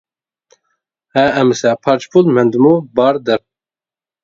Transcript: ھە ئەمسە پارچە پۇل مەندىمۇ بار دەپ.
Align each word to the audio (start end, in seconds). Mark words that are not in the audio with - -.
ھە 1.17 1.25
ئەمسە 1.35 1.75
پارچە 1.87 2.11
پۇل 2.17 2.33
مەندىمۇ 2.39 2.73
بار 3.01 3.23
دەپ. 3.31 3.47